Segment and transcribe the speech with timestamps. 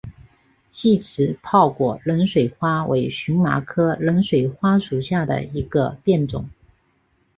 [0.71, 6.49] 细齿泡果冷水花为荨麻科冷水花属下的一个变种。